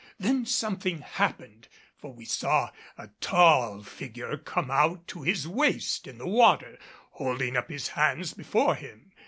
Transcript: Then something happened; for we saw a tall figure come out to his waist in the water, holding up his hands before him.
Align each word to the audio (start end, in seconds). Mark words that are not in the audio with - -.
Then 0.17 0.47
something 0.47 1.01
happened; 1.01 1.67
for 1.95 2.11
we 2.11 2.25
saw 2.25 2.71
a 2.97 3.09
tall 3.19 3.83
figure 3.83 4.35
come 4.35 4.71
out 4.71 5.07
to 5.09 5.21
his 5.21 5.47
waist 5.47 6.07
in 6.07 6.17
the 6.17 6.25
water, 6.25 6.79
holding 7.11 7.55
up 7.55 7.69
his 7.69 7.89
hands 7.89 8.33
before 8.33 8.73
him. 8.73 9.11